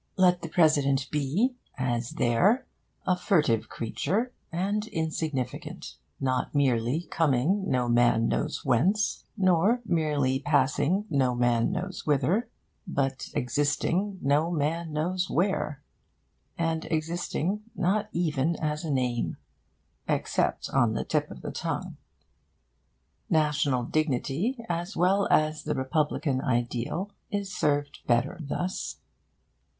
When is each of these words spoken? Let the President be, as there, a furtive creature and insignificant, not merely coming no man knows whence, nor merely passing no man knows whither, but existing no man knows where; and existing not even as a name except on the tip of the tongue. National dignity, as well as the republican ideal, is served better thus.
Let 0.17 0.41
the 0.41 0.49
President 0.49 1.07
be, 1.11 1.57
as 1.77 2.13
there, 2.13 2.65
a 3.05 3.15
furtive 3.15 3.69
creature 3.69 4.33
and 4.51 4.87
insignificant, 4.87 5.93
not 6.19 6.55
merely 6.55 7.03
coming 7.11 7.69
no 7.69 7.87
man 7.87 8.27
knows 8.27 8.65
whence, 8.65 9.25
nor 9.37 9.79
merely 9.85 10.39
passing 10.39 11.05
no 11.11 11.35
man 11.35 11.71
knows 11.71 12.03
whither, 12.03 12.49
but 12.87 13.29
existing 13.35 14.17
no 14.23 14.49
man 14.49 14.91
knows 14.91 15.29
where; 15.29 15.83
and 16.57 16.85
existing 16.85 17.61
not 17.75 18.09
even 18.11 18.55
as 18.55 18.83
a 18.83 18.89
name 18.89 19.37
except 20.07 20.67
on 20.71 20.93
the 20.95 21.03
tip 21.05 21.29
of 21.29 21.43
the 21.43 21.51
tongue. 21.51 21.97
National 23.29 23.83
dignity, 23.83 24.65
as 24.67 24.97
well 24.97 25.27
as 25.29 25.61
the 25.63 25.75
republican 25.75 26.41
ideal, 26.41 27.11
is 27.29 27.53
served 27.53 27.99
better 28.07 28.39
thus. 28.41 28.97